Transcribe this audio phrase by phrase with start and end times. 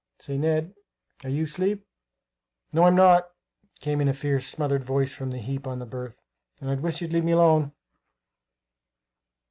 [0.17, 0.73] "Say, Ned,
[1.23, 1.85] are you 'sleep?"
[2.73, 3.29] "No, I'm not,"
[3.81, 6.19] came in a fierce, smothered voice from the heap on the berth,
[6.59, 7.71] "and I wish you'd leave me alone!"